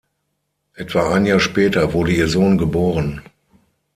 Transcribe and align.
Etwa 0.73 1.11
ein 1.13 1.27
Jahr 1.27 1.39
später 1.39 1.93
wurde 1.93 2.13
ihr 2.13 2.27
Sohn 2.27 2.57
geboren. 2.57 3.21